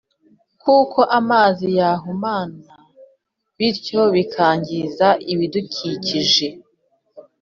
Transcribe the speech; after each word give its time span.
kuko 0.61 0.99
amazi 1.19 1.67
yahumana 1.79 2.73
bityo 3.57 4.01
bikangiza 4.15 5.07
ibidukikije 5.33 6.47